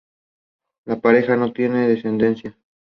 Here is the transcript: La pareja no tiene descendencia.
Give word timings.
La 0.85 0.99
pareja 0.99 1.35
no 1.37 1.53
tiene 1.53 1.87
descendencia. 1.87 2.57